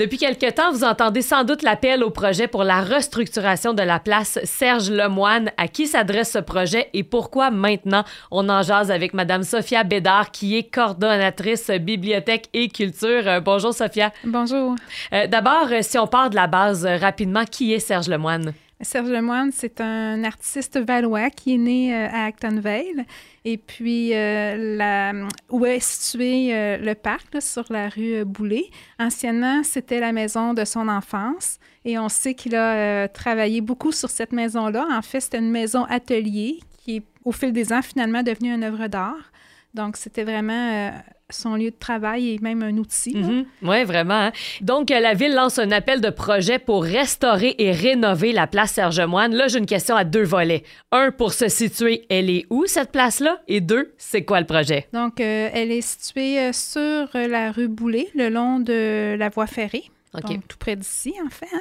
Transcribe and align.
Depuis 0.00 0.16
quelque 0.16 0.50
temps, 0.50 0.72
vous 0.72 0.82
entendez 0.82 1.20
sans 1.20 1.44
doute 1.44 1.62
l'appel 1.62 2.02
au 2.02 2.08
projet 2.08 2.46
pour 2.46 2.64
la 2.64 2.80
restructuration 2.80 3.74
de 3.74 3.82
la 3.82 3.98
place 4.00 4.38
Serge 4.44 4.90
Lemoine. 4.90 5.50
À 5.58 5.68
qui 5.68 5.86
s'adresse 5.86 6.32
ce 6.32 6.38
projet 6.38 6.88
et 6.94 7.02
pourquoi 7.02 7.50
maintenant? 7.50 8.04
On 8.30 8.48
en 8.48 8.62
jase 8.62 8.90
avec 8.90 9.12
Madame 9.12 9.42
Sophia 9.42 9.84
Bédard, 9.84 10.30
qui 10.30 10.56
est 10.56 10.62
coordonnatrice 10.62 11.70
bibliothèque 11.70 12.46
et 12.54 12.68
culture. 12.68 13.28
Euh, 13.28 13.40
bonjour, 13.40 13.74
Sophia. 13.74 14.10
Bonjour. 14.24 14.74
Euh, 15.12 15.26
D'abord, 15.26 15.66
euh, 15.70 15.82
si 15.82 15.98
on 15.98 16.06
part 16.06 16.30
de 16.30 16.34
la 16.34 16.46
base 16.46 16.86
rapidement, 16.86 17.44
qui 17.44 17.74
est 17.74 17.78
Serge 17.78 18.08
Lemoine? 18.08 18.54
Serge 18.82 19.10
Lemoine, 19.10 19.50
c'est 19.52 19.80
un 19.80 20.24
artiste 20.24 20.78
valois 20.78 21.30
qui 21.30 21.54
est 21.54 21.58
né 21.58 21.94
euh, 21.94 22.08
à 22.10 22.24
Actonville. 22.24 23.04
Et 23.44 23.56
puis, 23.56 24.14
euh, 24.14 24.76
la, 24.76 25.12
où 25.48 25.64
est 25.64 25.80
situé 25.80 26.54
euh, 26.54 26.76
le 26.78 26.94
parc, 26.94 27.40
sur 27.40 27.64
la 27.70 27.88
rue 27.88 28.16
euh, 28.16 28.24
Boulay. 28.24 28.64
Anciennement, 28.98 29.62
c'était 29.62 30.00
la 30.00 30.12
maison 30.12 30.54
de 30.54 30.64
son 30.64 30.88
enfance. 30.88 31.58
Et 31.84 31.98
on 31.98 32.08
sait 32.08 32.34
qu'il 32.34 32.54
a 32.54 33.08
travaillé 33.08 33.60
beaucoup 33.60 33.92
sur 33.92 34.10
cette 34.10 34.32
maison-là. 34.32 34.86
En 34.90 35.02
fait, 35.02 35.20
c'était 35.20 35.38
une 35.38 35.50
maison 35.50 35.84
atelier 35.84 36.60
qui 36.78 37.02
au 37.24 37.32
fil 37.32 37.52
des 37.52 37.72
ans, 37.72 37.82
finalement 37.82 38.22
devenue 38.22 38.52
une 38.52 38.64
œuvre 38.64 38.86
d'art. 38.86 39.32
Donc, 39.74 39.96
c'était 39.96 40.24
vraiment 40.24 40.90
son 41.32 41.56
lieu 41.56 41.70
de 41.70 41.76
travail 41.78 42.30
et 42.34 42.38
même 42.40 42.62
un 42.62 42.76
outil. 42.76 43.12
là. 43.14 43.28
Oui, 43.62 43.84
vraiment. 43.84 44.14
hein. 44.26 44.32
Donc, 44.60 44.90
euh, 44.90 45.00
la 45.00 45.14
ville 45.14 45.34
lance 45.34 45.58
un 45.58 45.70
appel 45.70 46.00
de 46.00 46.10
projet 46.10 46.58
pour 46.58 46.82
restaurer 46.84 47.54
et 47.58 47.72
rénover 47.72 48.32
la 48.32 48.46
place 48.46 48.72
Serge-Moine. 48.72 49.34
Là, 49.34 49.48
j'ai 49.48 49.58
une 49.58 49.66
question 49.66 49.96
à 49.96 50.04
deux 50.04 50.22
volets. 50.24 50.62
Un, 50.92 51.10
pour 51.10 51.32
se 51.32 51.48
situer, 51.48 52.04
elle 52.08 52.30
est 52.30 52.46
où 52.50 52.66
cette 52.66 52.92
place-là? 52.92 53.40
Et 53.48 53.60
deux, 53.60 53.92
c'est 53.98 54.24
quoi 54.24 54.40
le 54.40 54.46
projet? 54.46 54.86
Donc, 54.92 55.20
euh, 55.20 55.48
elle 55.52 55.70
est 55.72 55.80
située 55.80 56.38
euh, 56.40 56.52
sur 56.52 57.08
la 57.14 57.52
rue 57.52 57.68
Boulay, 57.68 58.08
le 58.14 58.28
long 58.28 58.58
de 58.60 59.16
la 59.18 59.28
voie 59.28 59.46
ferrée. 59.46 59.84
Donc, 60.12 60.46
tout 60.48 60.58
près 60.58 60.76
d'ici, 60.76 61.14
en 61.24 61.30
fait. 61.30 61.46
hein. 61.54 61.60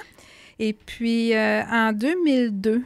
Et 0.60 0.74
puis, 0.74 1.34
euh, 1.36 1.62
en 1.72 1.94
2002, 1.94 2.82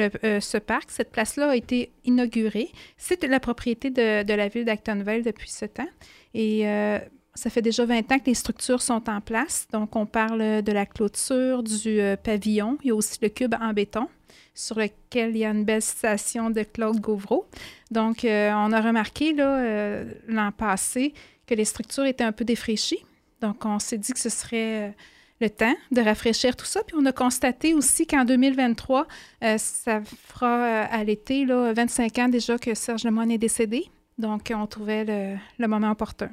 euh, 0.00 0.40
ce 0.40 0.58
parc, 0.58 0.90
cette 0.90 1.10
place-là 1.10 1.50
a 1.50 1.56
été 1.56 1.92
inaugurée. 2.04 2.70
C'est 2.96 3.22
la 3.24 3.40
propriété 3.40 3.90
de, 3.90 4.32
la 4.32 4.48
ville 4.48 4.64
d'Actonville 4.64 5.22
depuis 5.22 5.50
ce 5.50 5.64
temps. 5.64 5.88
Et 6.34 6.68
euh, 6.68 6.98
ça 7.34 7.50
fait 7.50 7.62
déjà 7.62 7.84
20 7.84 8.12
ans 8.12 8.18
que 8.18 8.26
les 8.26 8.34
structures 8.34 8.82
sont 8.82 9.08
en 9.08 9.20
place. 9.20 9.66
Donc, 9.72 9.96
on 9.96 10.06
parle 10.06 10.62
de 10.62 10.72
la 10.72 10.86
clôture, 10.86 11.62
du 11.62 12.00
euh, 12.00 12.16
pavillon. 12.16 12.78
Il 12.82 12.88
y 12.88 12.90
a 12.90 12.94
aussi 12.94 13.18
le 13.22 13.28
cube 13.28 13.54
en 13.60 13.72
béton 13.72 14.08
sur 14.54 14.78
lequel 14.78 15.30
il 15.30 15.38
y 15.38 15.44
a 15.44 15.50
une 15.50 15.64
belle 15.64 15.80
citation 15.80 16.50
de 16.50 16.62
Claude 16.62 17.00
Gauvreau. 17.00 17.46
Donc, 17.90 18.18
on 18.24 18.72
a 18.72 18.80
remarqué 18.82 19.32
l'an 19.32 20.52
passé 20.52 21.14
que 21.46 21.54
les 21.54 21.64
structures 21.64 22.04
étaient 22.04 22.24
un 22.24 22.32
peu 22.32 22.44
défraîchies. 22.44 23.02
Donc, 23.40 23.64
on 23.64 23.78
s'est 23.78 23.96
dit 23.96 24.12
que 24.12 24.20
ce 24.20 24.28
serait 24.28 24.94
le 25.42 25.50
temps 25.50 25.74
de 25.90 26.00
rafraîchir 26.00 26.56
tout 26.56 26.64
ça. 26.64 26.80
Puis, 26.86 26.96
on 26.98 27.04
a 27.04 27.12
constaté 27.12 27.74
aussi 27.74 28.06
qu'en 28.06 28.24
2023, 28.24 29.06
euh, 29.44 29.56
ça 29.58 30.00
fera 30.28 30.46
euh, 30.46 30.84
à 30.90 31.04
l'été 31.04 31.44
là, 31.44 31.72
25 31.74 32.18
ans 32.18 32.28
déjà 32.28 32.56
que 32.56 32.74
Serge 32.74 33.04
Lemoine 33.04 33.30
est 33.30 33.38
décédé. 33.38 33.90
Donc, 34.18 34.52
on 34.54 34.66
trouvait 34.66 35.04
le, 35.04 35.36
le 35.58 35.68
moment 35.68 35.90
opportun. 35.90 36.30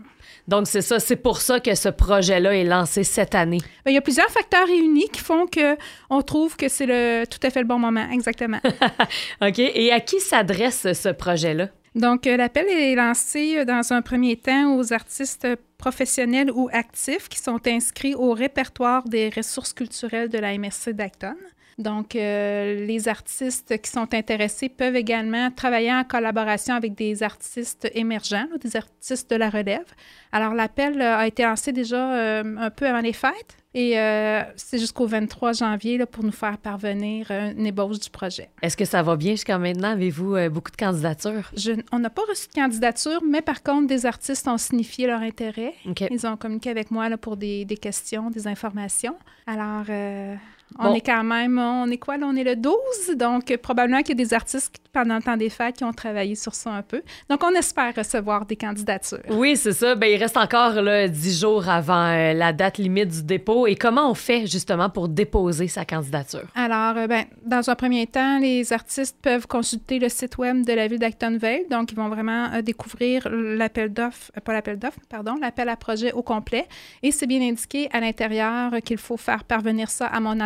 Donc, 0.48 0.68
c'est 0.68 0.82
ça. 0.82 1.00
C'est 1.00 1.16
pour 1.16 1.42
ça 1.42 1.60
que 1.60 1.74
ce 1.76 1.90
projet-là 1.90 2.56
est 2.56 2.66
lancé 2.66 3.04
cette 3.04 3.34
année. 3.34 3.62
Ben, 3.84 3.92
il 3.92 3.96
y 3.96 3.98
a 3.98 4.02
plusieurs 4.02 4.30
facteurs 4.30 4.68
réunis 4.68 5.10
qui 5.12 5.22
font 5.22 5.48
que 5.48 5.78
on 6.10 6.22
trouve 6.22 6.56
que 6.56 6.68
c'est 6.68 6.86
le 6.86 7.26
tout 7.26 7.40
à 7.42 7.50
fait 7.50 7.62
le 7.62 7.68
bon 7.68 7.80
moment, 7.80 8.08
exactement. 8.12 8.60
OK. 9.42 9.60
Et 9.60 9.92
à 9.92 10.02
qui 10.02 10.20
s'adresse 10.20 10.92
ce 10.94 11.10
projet-là? 11.10 11.70
Donc, 11.95 12.28
euh, 12.28 12.38
l'appel 12.38 12.68
est 12.68 12.95
lancé 12.95 13.58
euh, 13.58 13.66
dans 13.66 13.94
un 13.94 14.02
premier 14.02 14.38
temps 14.38 14.76
aux 14.76 14.94
artistes 14.94 15.48
professionnels 15.77 16.52
ou 16.52 16.70
actifs 16.72 17.30
qui 17.30 17.39
sont 17.39 17.60
inscrits 17.66 18.16
au 18.16 18.33
répertoire 18.33 19.04
des 19.05 19.30
ressources 19.30 19.73
culturelles 19.73 20.30
de 20.30 20.38
la 20.38 20.58
MRC 20.58 20.94
d'Acton. 20.94 21.36
Donc, 21.80 22.16
euh, 22.16 22.86
les 22.86 23.08
artistes 23.08 23.82
qui 23.82 23.89
sont 23.89 24.14
intéressés 24.14 24.67
peuvent 24.67 24.98
également 24.98 25.50
travailler 25.50 25.94
en 25.94 26.04
collaboration 26.04 26.76
avec 26.76 26.94
des 26.94 27.23
artistes 27.23 27.89
émergents, 27.95 28.48
là, 28.52 28.58
des 28.60 28.76
artistes 28.76 29.32
de 29.32 29.38
la 29.38 29.50
relève. 29.50 29.86
Alors, 30.33 30.54
l'appel 30.54 31.02
a 31.02 31.26
été 31.26 31.44
lancé 31.44 31.71
déjà 31.71 32.42
un 32.42 32.70
peu 32.70 32.86
avant 32.86 33.00
les 33.00 33.14
fêtes 33.14 33.58
et 33.74 34.00
euh, 34.00 34.42
c'est 34.56 34.80
jusqu'au 34.80 35.06
23 35.06 35.54
janvier 35.54 35.98
là, 35.98 36.06
pour 36.06 36.24
nous 36.24 36.32
faire 36.32 36.58
parvenir 36.58 37.28
euh, 37.30 37.52
une 37.56 37.66
ébauche 37.68 38.00
du 38.00 38.10
projet. 38.10 38.50
Est-ce 38.62 38.76
que 38.76 38.86
ça 38.86 39.04
va 39.04 39.16
bien 39.16 39.32
jusqu'à 39.32 39.58
maintenant? 39.58 39.92
Avez-vous 39.92 40.36
euh, 40.36 40.50
beaucoup 40.50 40.72
de 40.72 40.76
candidatures? 40.78 41.52
Je- 41.56 41.80
on 41.92 42.00
n'a 42.00 42.10
pas 42.10 42.24
reçu 42.28 42.48
de 42.48 42.54
candidature, 42.54 43.22
mais 43.24 43.42
par 43.42 43.62
contre, 43.64 43.88
des 43.88 44.06
artistes 44.06 44.48
ont 44.48 44.58
signifié 44.58 45.08
leur 45.08 45.22
intérêt. 45.22 45.74
Ils 46.12 46.26
ont 46.28 46.36
communiqué 46.38 46.70
avec 46.70 46.90
moi 46.92 47.10
là, 47.10 47.18
pour 47.18 47.38
des, 47.38 47.66
des 47.66 47.78
questions, 47.78 48.30
des 48.32 48.48
informations. 48.48 49.16
Alors, 49.46 49.86
euh, 49.90 50.36
on 50.78 50.94
est 50.94 51.02
quand 51.02 51.24
même, 51.24 51.58
on 51.58 51.88
est 51.88 51.98
quoi 51.98 52.18
là? 52.18 52.28
On 52.28 52.36
est 52.36 52.44
le 52.44 52.56
12, 52.56 52.76
donc 53.16 53.52
euh, 53.52 53.58
probablement 53.58 54.00
qu'il 54.00 54.10
y 54.10 54.22
a 54.22 54.26
des 54.26 54.34
artistes 54.34 54.72
qui, 54.74 54.90
pendant 54.92 55.16
le 55.16 55.22
temps 55.22 55.38
des 55.38 55.50
fêtes 55.50 55.78
qui 55.78 55.84
ont 55.84 55.94
travaillé 55.94 56.36
sur 56.36 56.56
ça 56.56 56.72
un 56.72 56.82
peu. 56.82 57.02
Donc, 57.30 57.44
on 57.44 57.54
espère 57.54 57.94
recevoir 57.96 58.46
des 58.46 58.56
candidatures. 58.56 59.20
Oui, 59.30 59.56
c'est 59.56 59.74
ça. 59.74 59.96
Ben, 59.96 60.08
il 60.08 60.18
reste 60.18 60.38
encore 60.38 60.74
là, 60.74 61.08
10 61.08 61.40
jours 61.40 61.70
avant 61.70 62.08
euh, 62.08 62.34
la 62.34 62.54
date 62.54 62.78
limite 62.78 63.10
du 63.10 63.24
dépôt. 63.24 63.68
Et 63.68 63.76
comment 63.76 64.10
on 64.10 64.14
fait 64.14 64.48
justement 64.48 64.90
pour 64.90 65.08
déposer 65.08 65.68
sa 65.68 65.86
candidature? 65.86 66.48
Alors, 66.56 66.98
euh, 66.98 67.08
ben, 67.08 67.26
dans 67.46 67.70
un 67.70 67.76
premier 67.76 68.08
temps, 68.08 68.40
les 68.40 68.74
artistes 68.74 69.18
peuvent 69.22 69.48
consulter 69.48 70.00
le 70.00 70.10
site 70.10 70.38
web 70.38 70.66
de 70.66 70.74
la 70.74 70.88
ville 70.88 71.00
d'Actonville. 71.00 71.66
Donc, 71.70 71.92
ils 71.92 71.96
vont 71.96 72.10
vraiment 72.10 72.52
euh, 72.54 72.62
découvrir 72.62 73.28
l'appel 73.30 73.94
d'offres, 73.94 74.32
pas 74.44 74.54
l'appel 74.54 74.80
d'offres, 74.80 75.00
pardon, 75.10 75.36
l'appel 75.40 75.70
à 75.70 75.76
projet 75.76 76.12
au 76.14 76.24
complet. 76.24 76.68
Et 77.04 77.12
c'est 77.12 77.28
bien 77.28 77.42
indiqué 77.42 77.90
à 77.94 78.00
l'intérieur 78.00 78.72
qu'il 78.84 78.98
faut 78.98 79.18
faire 79.18 79.44
parvenir 79.44 79.90
ça 79.90 80.08
à 80.08 80.20
mon 80.20 80.40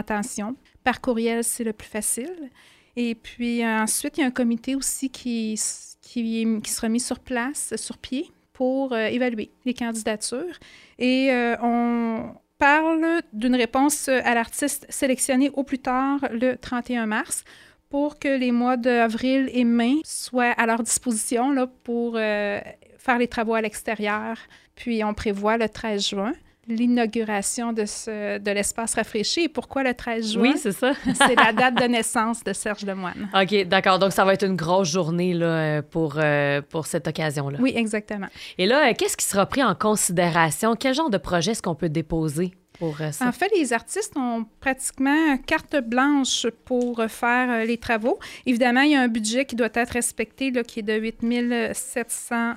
Par 0.84 1.02
courriel, 1.02 1.44
c'est 1.44 1.64
le 1.64 1.74
plus 1.74 1.88
facile. 1.88 2.50
Et 2.96 3.16
puis 3.16 3.64
euh, 3.64 3.82
ensuite, 3.82 4.18
il 4.18 4.22
y 4.22 4.24
a 4.24 4.28
un 4.28 4.32
comité 4.32 4.76
aussi 4.76 5.10
qui, 5.10 5.60
qui, 6.02 6.62
sera 6.66 6.90
mis 6.90 7.00
sur 7.00 7.20
place, 7.20 7.74
sur 7.76 7.98
pied, 7.98 8.32
pour 8.54 8.94
euh, 8.94 9.08
évaluer 9.08 9.52
les 9.66 9.74
candidatures. 9.74 10.58
Et 11.00 11.32
euh, 11.32 11.56
on 11.62 12.36
parle 12.60 13.22
d'une 13.34 13.56
réponse 13.56 14.08
à 14.08 14.34
l'artiste 14.36 14.86
sélectionné 14.90 15.50
au 15.54 15.64
plus 15.64 15.80
tard 15.80 16.20
le 16.32 16.56
31 16.56 17.08
mars 17.08 17.44
pour 17.90 18.20
que 18.20 18.28
les 18.28 18.52
mois 18.52 18.78
d'avril 18.78 19.50
et 19.52 19.64
mai 19.64 19.96
soient 20.04 20.52
à 20.52 20.66
leur 20.66 20.82
disposition 20.82 21.52
là, 21.52 21.68
pour 21.68 22.14
faire 22.16 23.18
les 23.20 23.28
travaux 23.28 23.54
à 23.54 23.62
l'extérieur. 23.62 24.38
Puis 24.76 25.04
on 25.04 25.14
prévoit 25.14 25.58
le 25.58 25.68
13 25.68 26.08
juin 26.08 26.34
l'inauguration 26.68 27.74
de, 27.74 27.86
ce, 27.86 28.38
de 28.38 28.52
l'espace 28.52 28.96
rafraîchi. 28.96 29.42
Et 29.42 29.50
pourquoi 29.50 29.84
le 29.84 29.94
13 29.94 30.34
juin? 30.34 30.42
Oui, 30.42 30.54
c'est 30.58 30.72
ça. 30.72 30.94
C'est 31.14 31.36
la 31.36 31.54
date 31.54 31.76
de 31.76 31.86
naissance 31.86 32.44
de 32.44 32.54
Serge 32.54 32.86
Lemoine. 32.86 33.30
OK, 33.34 33.68
d'accord. 33.68 34.00
Donc, 34.00 34.12
ça 34.14 34.26
va 34.26 34.34
être 34.34 34.46
une 34.46 34.56
grosse 34.56 34.90
journée 34.90 35.34
là, 35.34 35.46
euh, 35.46 35.82
pour, 35.82 36.16
euh, 36.18 36.62
pour 36.62 36.86
cette 36.86 37.08
occasion-là. 37.08 37.58
Oui, 37.62 37.74
exactement. 37.76 38.28
Et 38.58 38.66
là, 38.66 38.90
euh, 38.90 38.94
qu'est-ce 38.98 39.18
qui 39.18 39.26
sera 39.26 39.46
pris 39.46 39.64
en 39.64 39.76
considération? 39.76 40.76
Quel 40.76 40.94
genre 40.94 41.10
de 41.10 41.18
projet 41.18 41.52
est-ce 41.52 41.62
qu'on 41.62 41.76
peut 41.76 41.90
déposer? 41.90 42.54
Pour 42.80 42.98
ça? 43.12 43.28
En 43.28 43.32
fait, 43.32 43.52
les 43.56 43.74
artistes 43.74 44.16
ont 44.18 44.46
pratiquement 44.60 45.38
carte 45.38 45.76
blanche 45.78 46.48
pour 46.66 47.04
faire 47.08 47.50
euh, 47.50 47.66
les 47.66 47.78
travaux. 47.78 48.20
Évidemment, 48.46 48.82
il 48.82 48.92
y 48.92 48.96
a 48.96 49.02
un 49.02 49.08
budget 49.08 49.46
qui 49.46 49.56
doit 49.56 49.70
être 49.74 49.92
respecté, 49.92 50.52
là, 50.52 50.64
qui 50.64 50.80
est 50.80 50.84
de 50.84 50.94
8 50.94 51.74
700 51.74 52.54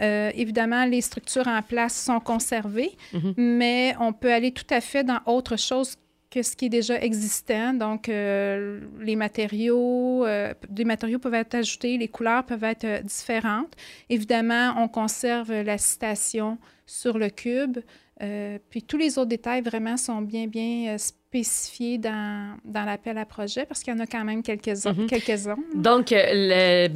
euh, 0.00 0.30
Évidemment, 0.34 0.84
les 0.84 1.00
structures 1.00 1.48
en 1.48 1.62
place 1.62 1.94
sont 1.94 2.20
conservées, 2.20 2.92
Mhm. 3.12 3.34
mais 3.36 3.94
on 4.00 4.12
peut 4.12 4.32
aller 4.32 4.52
tout 4.52 4.66
à 4.70 4.80
fait 4.80 5.04
dans 5.04 5.20
autre 5.26 5.56
chose 5.58 5.96
que 6.30 6.42
ce 6.42 6.56
qui 6.56 6.66
est 6.66 6.70
déjà 6.70 6.98
existant. 7.00 7.74
Donc, 7.74 8.08
euh, 8.08 8.80
les 9.00 9.16
matériaux, 9.16 10.24
euh, 10.24 10.54
des 10.68 10.84
matériaux 10.84 11.18
peuvent 11.18 11.34
être 11.34 11.54
ajoutés, 11.54 11.98
les 11.98 12.08
couleurs 12.08 12.44
peuvent 12.44 12.64
être 12.64 13.04
différentes. 13.04 13.74
Évidemment, 14.08 14.74
on 14.78 14.88
conserve 14.88 15.52
la 15.52 15.76
citation 15.76 16.56
sur 16.86 17.18
le 17.18 17.28
cube. 17.28 17.78
Euh, 18.22 18.58
puis 18.70 18.82
tous 18.82 18.96
les 18.96 19.18
autres 19.18 19.28
détails 19.28 19.62
vraiment 19.62 19.96
sont 19.96 20.22
bien, 20.22 20.46
bien 20.46 20.94
euh, 20.94 20.98
spécifiés 20.98 21.98
dans, 21.98 22.56
dans 22.64 22.84
l'appel 22.84 23.18
à 23.18 23.26
projet 23.26 23.66
parce 23.66 23.82
qu'il 23.82 23.92
y 23.92 23.96
en 23.96 24.00
a 24.00 24.06
quand 24.06 24.24
même 24.24 24.42
quelques-uns. 24.42 24.92
Mhm. 24.92 25.82
Donc, 25.82 26.12
euh, 26.12 26.88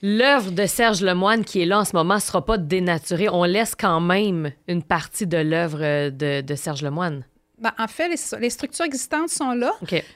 l'œuvre 0.00 0.50
de 0.52 0.66
Serge 0.66 1.02
Lemoine 1.02 1.44
qui 1.44 1.60
est 1.60 1.66
là 1.66 1.80
en 1.80 1.84
ce 1.84 1.94
moment 1.94 2.14
ne 2.14 2.20
sera 2.20 2.44
pas 2.44 2.56
dénaturée. 2.56 3.28
On 3.28 3.44
laisse 3.44 3.74
quand 3.74 4.00
même 4.00 4.52
une 4.68 4.82
partie 4.82 5.26
de 5.26 5.38
l'œuvre 5.38 6.08
de, 6.08 6.40
de 6.40 6.54
Serge 6.54 6.82
Lemoine. 6.82 7.24
Ben, 7.58 7.72
en 7.78 7.88
fait, 7.88 8.08
les, 8.08 8.38
les 8.40 8.50
structures 8.50 8.86
existantes 8.86 9.28
sont 9.28 9.52
là, 9.52 9.72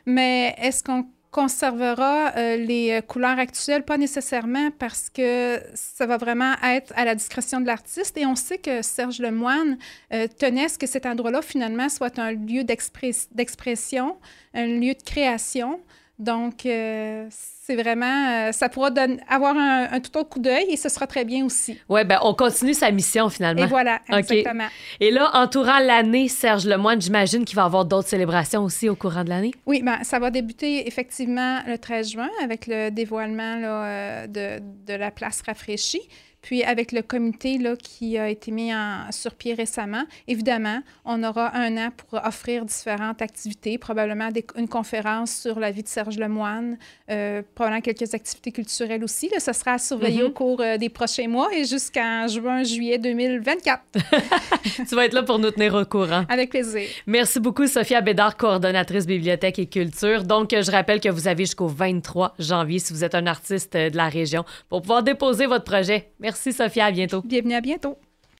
mais 0.06 0.54
est-ce 0.58 0.82
qu'on 0.82 1.06
conservera 1.34 2.32
euh, 2.36 2.56
les 2.56 3.02
couleurs 3.08 3.40
actuelles, 3.40 3.84
pas 3.84 3.98
nécessairement 3.98 4.70
parce 4.78 5.10
que 5.10 5.60
ça 5.74 6.06
va 6.06 6.16
vraiment 6.16 6.54
être 6.62 6.92
à 6.94 7.04
la 7.04 7.16
discrétion 7.16 7.60
de 7.60 7.66
l'artiste. 7.66 8.16
Et 8.16 8.24
on 8.24 8.36
sait 8.36 8.58
que 8.58 8.82
Serge 8.82 9.18
Lemoine 9.18 9.76
euh, 10.12 10.28
tenait 10.38 10.66
à 10.66 10.68
ce 10.68 10.78
que 10.78 10.86
cet 10.86 11.06
endroit-là, 11.06 11.42
finalement, 11.42 11.88
soit 11.88 12.20
un 12.20 12.30
lieu 12.30 12.62
d'expression, 12.62 14.16
un 14.54 14.66
lieu 14.66 14.94
de 14.94 15.02
création. 15.04 15.80
Donc, 16.18 16.64
euh, 16.64 17.26
c'est 17.30 17.74
vraiment, 17.74 18.28
euh, 18.30 18.52
ça 18.52 18.68
pourra 18.68 18.90
avoir 19.28 19.56
un, 19.56 19.98
tout 19.98 20.16
autre 20.16 20.28
coup 20.28 20.38
d'œil 20.38 20.66
et 20.70 20.76
ce 20.76 20.88
sera 20.88 21.08
très 21.08 21.24
bien 21.24 21.44
aussi. 21.44 21.76
Oui, 21.88 22.04
ben 22.04 22.20
on 22.22 22.34
continue 22.34 22.74
sa 22.74 22.92
mission 22.92 23.28
finalement. 23.30 23.64
Et 23.64 23.66
voilà, 23.66 24.00
exactement. 24.08 24.68
Et 25.00 25.10
là, 25.10 25.30
entourant 25.34 25.80
l'année, 25.80 26.28
Serge 26.28 26.66
Lemoine, 26.66 27.00
j'imagine 27.00 27.44
qu'il 27.44 27.56
va 27.56 27.62
y 27.62 27.64
avoir 27.66 27.84
d'autres 27.84 28.08
célébrations 28.08 28.62
aussi 28.62 28.88
au 28.88 28.94
courant 28.94 29.24
de 29.24 29.30
l'année? 29.30 29.52
Oui, 29.66 29.82
ben, 29.82 30.04
ça 30.04 30.20
va 30.20 30.30
débuter 30.30 30.86
effectivement 30.86 31.60
le 31.66 31.78
13 31.78 32.12
juin 32.12 32.30
avec 32.42 32.68
le 32.68 32.90
dévoilement 32.90 33.56
là, 33.56 34.26
de, 34.28 34.60
de 34.86 34.94
la 34.94 35.10
place 35.10 35.42
rafraîchie. 35.44 36.02
Puis 36.44 36.62
avec 36.62 36.92
le 36.92 37.00
comité 37.00 37.56
là, 37.56 37.74
qui 37.74 38.18
a 38.18 38.28
été 38.28 38.50
mis 38.50 38.72
en, 38.74 39.10
sur 39.12 39.34
pied 39.34 39.54
récemment, 39.54 40.04
évidemment, 40.28 40.82
on 41.06 41.24
aura 41.24 41.56
un 41.56 41.78
an 41.78 41.90
pour 41.96 42.20
offrir 42.22 42.66
différentes 42.66 43.22
activités, 43.22 43.78
probablement 43.78 44.28
une 44.54 44.68
conférence 44.68 45.34
sur 45.34 45.58
la 45.58 45.70
vie 45.70 45.82
de 45.82 45.88
Serge 46.04 46.18
Lemoine, 46.18 46.76
euh, 47.10 47.42
probablement 47.54 47.80
quelques 47.80 48.12
activités 48.14 48.52
culturelles 48.52 49.02
aussi. 49.02 49.28
Là, 49.30 49.40
ça 49.40 49.52
sera 49.52 49.72
à 49.72 49.78
surveiller 49.78 50.22
mm-hmm. 50.22 50.26
au 50.26 50.30
cours 50.30 50.60
euh, 50.60 50.76
des 50.76 50.88
prochains 50.88 51.28
mois 51.28 51.48
et 51.54 51.64
jusqu'en 51.64 52.26
juin, 52.28 52.62
juillet 52.62 52.98
2024. 52.98 53.80
tu 54.88 54.94
vas 54.94 55.06
être 55.06 55.14
là 55.14 55.22
pour 55.22 55.38
nous 55.38 55.50
tenir 55.50 55.74
au 55.74 55.84
courant. 55.84 56.24
Avec 56.28 56.50
plaisir. 56.50 56.82
Merci 57.06 57.40
beaucoup, 57.40 57.66
Sophia 57.66 58.00
Bédard, 58.00 58.36
coordonnatrice 58.36 59.06
bibliothèque 59.06 59.58
et 59.58 59.66
culture. 59.66 60.24
Donc, 60.24 60.50
je 60.50 60.70
rappelle 60.70 61.00
que 61.00 61.08
vous 61.08 61.28
avez 61.28 61.44
jusqu'au 61.44 61.68
23 61.68 62.34
janvier, 62.38 62.78
si 62.78 62.92
vous 62.92 63.04
êtes 63.04 63.14
un 63.14 63.26
artiste 63.26 63.74
de 63.74 63.96
la 63.96 64.08
région, 64.08 64.44
pour 64.68 64.82
pouvoir 64.82 65.02
déposer 65.02 65.46
votre 65.46 65.64
projet. 65.64 66.10
Merci 66.20 66.52
Sophia, 66.52 66.86
à 66.86 66.90
bientôt. 66.90 67.22
Bienvenue 67.24 67.54
à 67.54 67.60
bientôt. 67.60 67.96